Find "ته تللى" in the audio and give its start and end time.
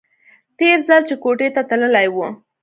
1.55-2.05